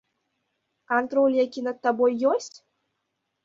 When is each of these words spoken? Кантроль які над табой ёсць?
Кантроль 0.93 1.37
які 1.45 1.65
над 1.69 1.77
табой 1.87 2.19
ёсць? 2.33 2.53